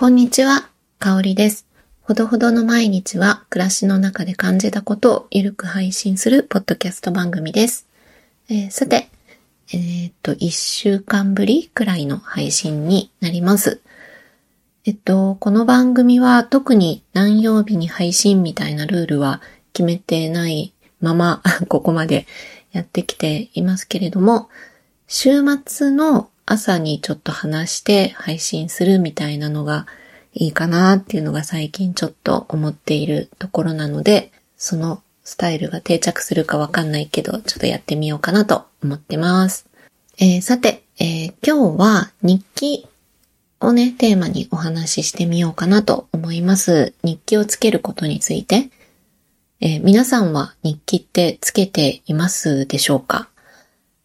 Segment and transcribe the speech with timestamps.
[0.00, 0.70] こんにちは、
[1.00, 1.66] かおりです。
[2.02, 7.88] ほどほどの毎日は暮らしの中で感じたことをゆるく配信するポッドキャスト番組です。
[8.48, 9.08] えー、さて、
[9.72, 13.80] えー、っと、一週間ぶりくらいの配信になります。
[14.84, 19.42] えっと、この番組は特に何曜日に配信みたいなルールは
[19.72, 22.28] 決めてないまま、 ここまで
[22.70, 24.48] やってきていますけれども、
[25.08, 29.86] 週末の朝にちょっと話して配信するみたいなのが
[30.32, 39.66] いいかなっていうのが最近ちょっと思っているところなので、そのスタイルが定着するかわかんないけど、ちょっとやってみようかなと思ってます。
[40.18, 42.86] えー、さて、えー、今日は日記
[43.60, 46.94] をね、テーマにお話ししてみようかなと思います。
[47.02, 48.70] 日記をつけることについて。
[49.60, 53.28] えー、皆さんは日記ってつけていますでしょうか？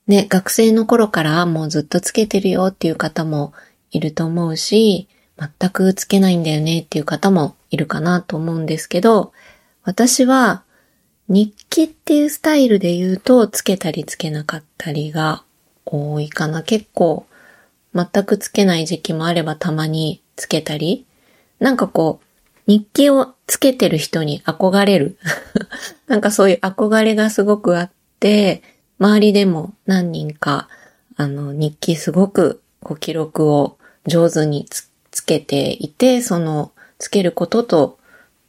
[0.08, 3.54] ね、学生の頃からもうずっとつけてるよっていう方も
[3.92, 5.08] いると思うし、
[5.38, 9.32] 全くつけないんだよねっていう方もいるかなと思うんですけど、
[9.84, 10.64] 私は
[11.28, 15.44] 日記っていうスタイルで言うとつけたりつけなかったりが
[15.86, 16.64] 多いかな。
[16.64, 17.26] 結構
[17.96, 21.06] 全くつけない時期もあればたまにつけたり。
[21.60, 22.26] なんかこう、
[22.68, 25.18] 日記をつけてる人に憧れる。
[26.08, 28.62] なんかそういう憧れがすごくあって、
[29.00, 30.68] 周りでも何人か、
[31.16, 38.00] あの、日記すごくこう記録を上手につつけていて、その、つけることと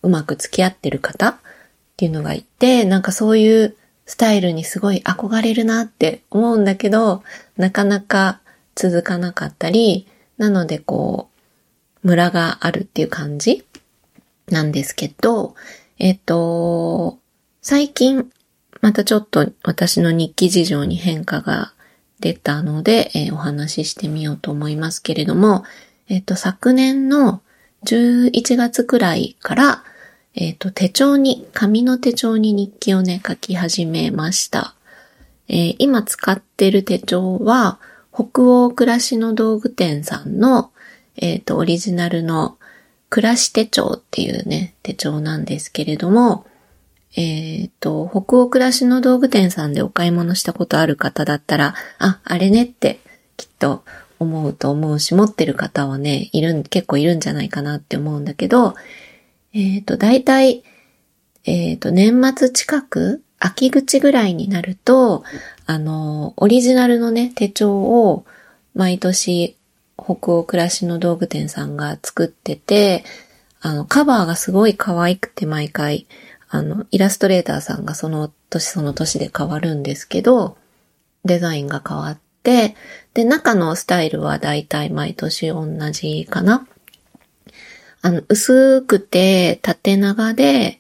[0.03, 1.37] うまく付き合ってる方っ
[1.97, 7.23] ていうのがいて、なんかそういうスタイルにすごい憧れるなって思うんだけど、
[7.57, 8.41] なかなか
[8.75, 11.29] 続かなかったり、なのでこ
[12.03, 13.65] う、ムラがあるっていう感じ
[14.49, 15.55] なんですけど、
[15.99, 17.19] えっと、
[17.63, 18.31] 最近
[18.85, 21.73] またちょっと私の日記事情に変化が
[22.21, 25.65] 出たので、えー、お話ししてみようと思いますけれども、
[26.11, 27.41] えっ、ー、と、昨年の
[27.87, 29.85] 11月くらいから、
[30.35, 34.75] えっ、ー、と、手帳に、紙の手帳に日記をね、書き始めました。
[35.49, 37.79] え今使ってる手帳は、
[38.13, 40.73] 北欧暮らしの道具店さんの、
[41.17, 42.59] えっ、と、オリジナルの
[43.09, 46.45] 暮らし手帳っていうね、手帳なんですけれども、
[47.17, 53.01] えっ、ー、と、北欧暮らしの道具店さんでお買い物したことある方だったら、あ、あれねって
[53.37, 53.85] きっと
[54.19, 58.75] 思うと思うし、持ってる方はね、いるん、結構いるんじゃないかなって思うんだけど、
[59.53, 60.65] えっ、ー、と、大体、
[61.45, 65.23] えっ、ー、と、年末近く、秋口ぐらいになると、
[65.67, 68.25] あの、オリジナルのね、手帳を
[68.75, 69.57] 毎年
[69.97, 73.05] 北欧暮らしの道具店さんが作ってて、
[73.61, 76.07] あの、カバーがすごい可愛くて毎回、
[76.55, 80.57] あの、イラストレーターさんがその年その年で変わるんですけど、
[81.25, 82.77] デザインが変わって、
[83.13, 86.65] で、中のスタイルはだいたい毎年同じかな。
[88.03, 90.79] あの、薄くて縦長で、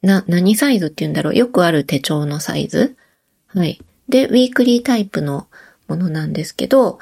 [0.00, 2.96] な、何サイズって言うんだろうよくある手帳のサイズ
[3.48, 3.78] はい。
[4.08, 5.46] で、ウィークリータイプの
[5.88, 7.00] ものなんですけど、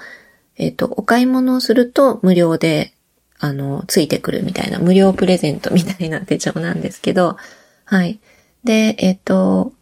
[0.57, 2.93] えっ、ー、と、お買い物をすると無料で、
[3.39, 7.37] あの、ついてくるみたいな、無料プレゼントみたいな手帳なんですけど、
[7.85, 8.21] はい。
[8.65, 9.73] で、えっ、と、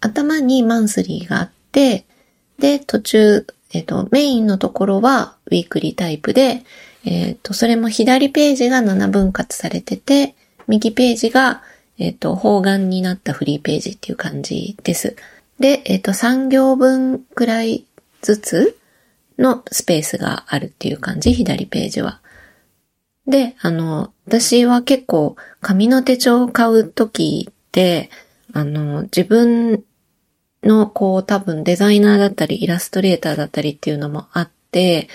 [0.00, 2.04] 頭にマンスリーがあって、
[2.58, 6.62] で、途中、えっ、と、メインのところはウィークリータイプで、
[7.04, 10.34] えっ、と、それも左ページが7分割されてて、
[10.68, 11.62] 右ページが、
[11.98, 15.16] えっ、と、方眼になったフリーページっていう感じです。
[15.58, 17.84] で、えっ、と、3行分くらい
[18.20, 18.78] ずつ
[19.38, 22.20] のスペースがあるっていう感じ、左ページは。
[23.26, 28.10] で、あの、私は結構紙の手帳を買うときって、
[28.52, 29.84] あの、自分
[30.62, 35.08] のこう多分デザイナーだったりイラストレーターだったりっていうのもあって、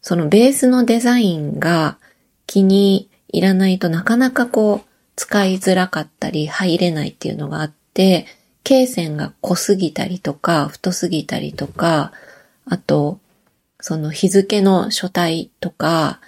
[0.00, 1.98] そのベースのデザインが
[2.46, 8.26] 気に入らないとなかなかこう使いづらかったり入れないっていうのがあって、
[8.64, 12.12] 罫線が濃すぎたりとか太すぎたりとか、
[12.66, 13.18] あと、
[13.80, 16.20] その日付の書体とか、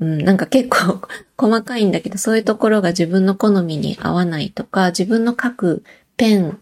[0.00, 1.00] うん、なんか結構
[1.36, 5.84] 細かいんだけど、そういうところが自分の好みに合わないとか、自分の書く
[6.16, 6.58] ペン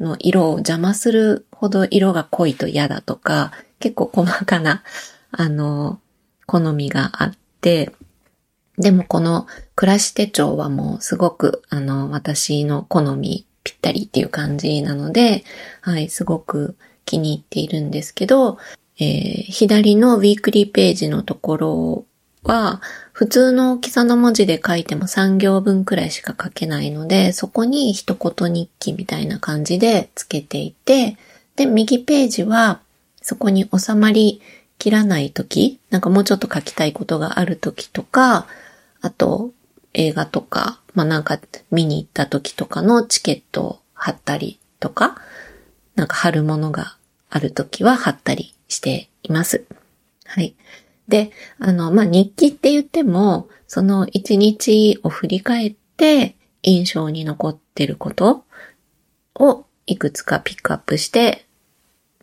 [0.00, 4.82] の色を邪魔するほど色が濃いと嫌だとか、結構細かな、
[5.32, 6.00] あの、
[6.46, 7.92] 好みがあって、
[8.76, 9.46] でもこの
[9.76, 15.44] 暮らし手帳はもうすごく、あの、私の好みぴったりっていう感じなので、
[15.80, 18.58] はい、すごく気に入っているんですけど、
[18.98, 22.04] えー、左のウィークリーページのところ
[22.44, 22.80] は、
[23.12, 31.16] 普通の大きさの文字で書いても3行分くらいしか書けないので、そこに一言日記みたいな感じでつけていて、
[31.56, 32.80] で、右ページは、
[33.22, 34.42] そこに収まり
[34.78, 38.46] きらないとき、なんかもうちょっと書きたいことがあるときとか、
[39.00, 39.50] あと
[39.94, 41.38] 映画とか、まあなんか
[41.70, 45.16] 見に行った時とかのチケットを貼ったりとか、
[45.94, 46.96] なんか貼るものが
[47.30, 49.64] ある時は貼ったりしています。
[50.26, 50.54] はい。
[51.08, 58.44] で、あの、まあ、日記って言っても、その一日を振り返って印象に残ってること
[59.34, 61.46] をいくつかピックアップして、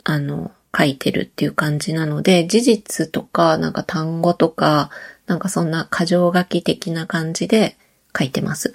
[0.04, 4.90] あの、書いてるっていう感じなので、事実とか、なんか単語とか、
[5.28, 7.78] なんかそんな過剰書き的な感じで
[8.18, 8.74] 書いてます。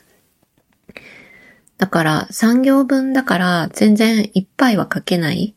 [1.79, 5.55] だから3行分だから全然いっぱいは書けない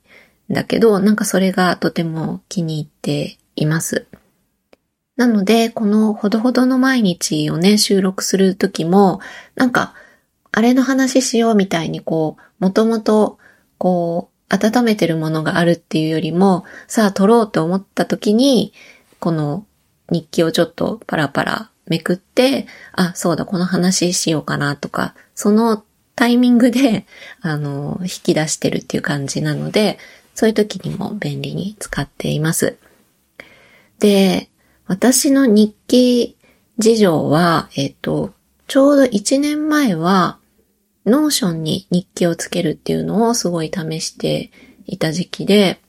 [0.51, 4.07] んだけど、なんかそれがとても気に入っています。
[5.19, 9.19] なので、このほどほどの毎日をね、収録するときも、
[9.55, 9.93] なんか、
[10.53, 13.37] あれの話しようみたいにこう、もともと、
[13.77, 18.71] こう、温めてるものがあるっていうよりも、さあ撮ろうと思った時に、
[19.19, 19.65] この
[20.09, 25.83] 日記をちょっとパラパラめくって、あ、そうだ、この話しようかなとか、その
[26.15, 27.05] タイミングで、
[27.43, 29.99] あの、引き出してるっていう感じなので、
[30.33, 32.77] そういう時にも便利に使っています。
[33.99, 34.49] で、
[34.89, 36.35] 私の日記
[36.79, 38.33] 事情は、えっと、
[38.65, 40.39] ちょうど1年前は、
[41.05, 44.49] Notion に日記をつけるっていうのをすごい試して
[44.87, 45.79] いた時期で、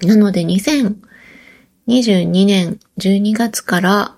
[0.00, 4.16] なので2022年12月から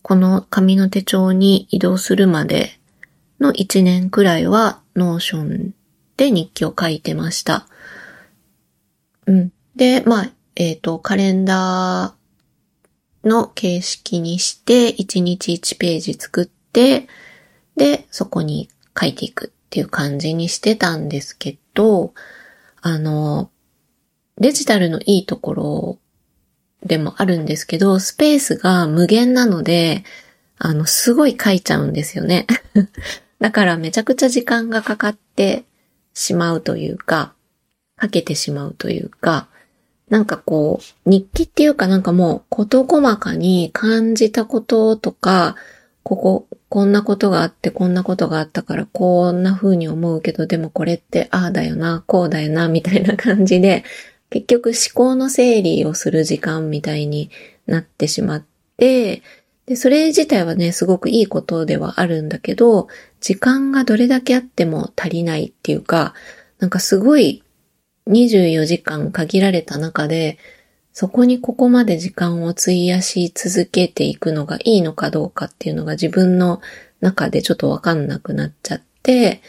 [0.00, 2.80] この紙の手帳に移動するまで
[3.40, 5.74] の1年くらいは Notion
[6.16, 7.66] で日記を書いてました。
[9.26, 9.52] うん。
[9.76, 12.21] で、まあ、えっ、ー、と、カレンダー
[13.24, 17.08] の形式にして、1日1ページ作って、
[17.76, 22.14] で、そこに書いていくっていう感じにしてたんですけど、
[22.80, 23.50] あの、
[24.38, 25.98] デジタルのいいところ
[26.84, 30.04] でもあるんですけど、スペースが無限なので、
[30.58, 32.46] あの、すごい書いちゃうんですよね。
[33.40, 35.64] だからめちゃくちゃ時間がかかって
[36.14, 37.34] しまうというか、
[37.96, 39.48] かけてしまうというか、
[40.12, 45.56] なんかこう、日記っていうかなんかもう、こと細かに感じたこととか、
[46.02, 53.84] ここ、こんなことがあって、こんなことがあったから、こんな風に思うけど、でもこれって、ああだよな、こうだよな、みたいな感じで、
[54.28, 57.30] 結局思考の整理をする時間みたいに
[57.64, 58.44] なってしまっ
[58.76, 59.22] て、
[59.64, 62.88] で、それ自体はね、すごくいいことではあるんだけど、
[63.22, 66.12] 時間がどれだけあっても足りないっていうか、
[66.58, 67.42] なんかすごい
[68.08, 70.38] 24時間限られた中で、
[70.92, 76.60] そこにここまで時間を費やし続けていくのがいいのかどうかっていうのが自分の
[77.00, 79.42] 中でちょっとわかんなくなっちゃって、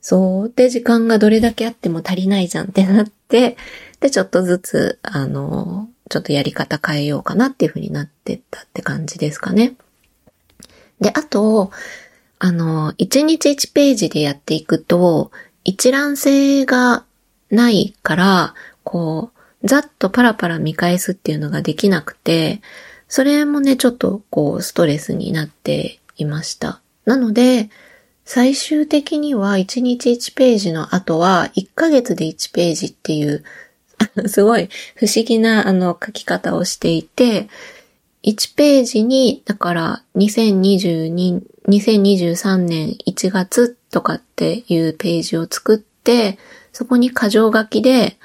[0.00, 0.52] そう。
[0.54, 3.56] で、時間がどれだけあっても足りないじゃんってなって、
[3.98, 9.74] で、ちょっとずつ、あの、ちょっとやり方変えようかなっていう風になってったって感じですかね。
[11.00, 11.72] で、あと、
[12.38, 15.32] あの、1日1ページでやっていくと、
[15.64, 17.04] 一覧性が
[17.50, 18.54] ないから、
[18.84, 19.30] こ
[19.62, 22.60] う、ざっとパラパラ見返すっていうのができなくて、
[23.08, 26.80] それもね、ちょっとこう、ストレスになっていました。
[27.04, 27.70] なので、
[28.24, 33.44] 最終的には1日1ページの後は1ヶ月で1ページっていう
[34.26, 37.48] すごい不思議なあの書き方をしていて、
[38.24, 45.95] 1ページに、だから2022、2023年1月とかっていうページを作って、
[46.72, 48.18] そこに箇条書きで、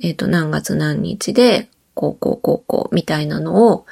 [0.00, 3.84] えっ、ー、と、何月何日で、こうこうこうこうみたいなのを、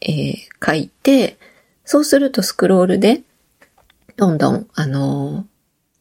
[0.00, 1.38] えー、書いて、
[1.84, 3.22] そうするとスクロールで、
[4.16, 5.44] どんどん、あのー、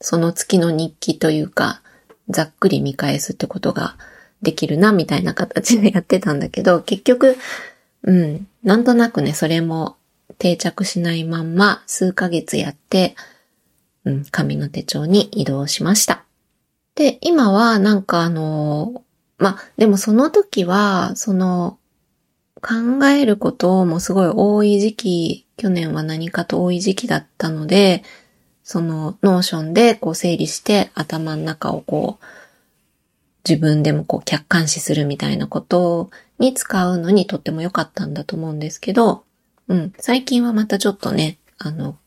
[0.02, 1.82] その月の日記というか、
[2.30, 3.96] ざっくり見返すってことが
[4.42, 7.38] できるな、みたいな形でやってたんだけど、結局、
[8.04, 9.98] うん、なんとなくね、それも
[10.38, 13.16] 定着しないまんま、数ヶ月やって、
[14.06, 16.24] うん、紙の手帳に移動しました。
[17.00, 19.06] で、今はなんかあの、
[19.38, 21.80] ま、でもその時は、その、
[22.56, 28.04] 考えることもすごい多い時期、去年は何かと多い時期だったので、
[28.64, 32.26] その Notionでこう整理して頭の中をこう
[33.50, 39.24] 自分でもこう客観視するみたいなことに使うのにとっても良かったんだと思うんですけど、
[39.70, 41.98] うん、最近はまたちょっとね、あの、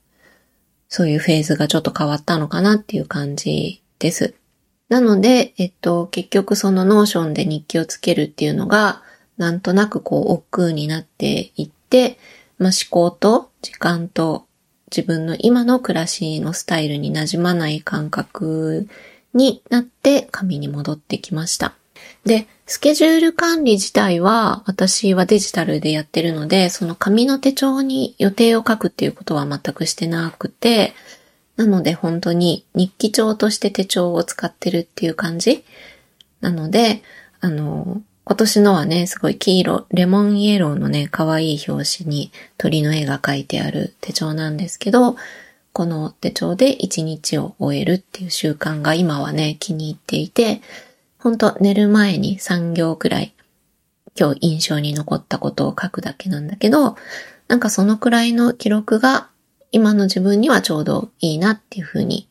[0.90, 4.34] そういうフェーズがちょっと変わったのかなっていう感じです。
[4.92, 9.02] なので、えっと、結局その Notionで日記をつけるっていうのが、
[9.38, 12.18] なんとなくこう、億劫になっていって、
[12.58, 14.44] まあ、思考と時間と
[14.94, 18.86] 自分の今の暮らしのスタイルに馴染まない感覚
[19.32, 21.72] になって紙に戻ってきました。
[22.26, 30.92] で、スケジュール管理自体は私はデジタルでやってるので、その紙の手帳に予定を書くっていうことは全くしてなくて、
[31.56, 35.64] なので本当に日記帳として手帳を使ってるっていう感じ？
[36.40, 37.02] なので、
[37.40, 45.16] あの、今年のはね、すごい黄色、レモンイエローのね、可愛い表紙に鳥の絵が描いてある手帳なんですけど、
[45.72, 50.62] この手帳で一日を終えるっていう習慣が今はね、気に入っていて、
[51.18, 53.34] ほんと寝る前に3行くらい
[54.18, 56.96] 今日印象に残ったことを書くだけなんだけど、
[57.48, 59.28] なんかそのくらいの記録が
[59.72, 62.28] 今の自分にはちょうどいいなっていうふうに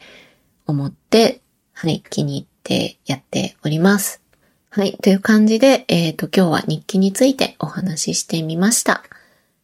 [0.67, 1.41] 思って、
[1.73, 4.21] はい、気に入ってやっております。
[4.69, 4.93] はい。
[5.01, 9.03] という感じで、えっ、ー、と、今日は日記についてお話ししてみました。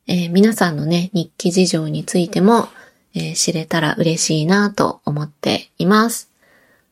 [0.08, 2.68] えー、皆さんのね、日記事情についても、
[3.14, 6.30] えー、知れたら嬉しいなと思っています。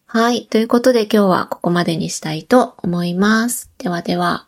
[0.06, 0.46] はい。
[0.46, 3.70] ということで今日はここまでにしたいと思います。
[3.80, 4.48] ではでは。